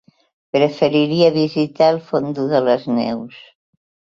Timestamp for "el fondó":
1.97-2.49